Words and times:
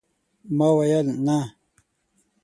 ما 0.57 0.67
ويل، 0.77 1.07
نه! 1.25 1.39